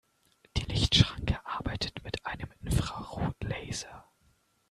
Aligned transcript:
Die 0.57 0.63
Lichtschranke 0.63 1.45
arbeitet 1.45 2.03
mit 2.03 2.25
einem 2.25 2.49
Infrarotlaser. 2.63 4.09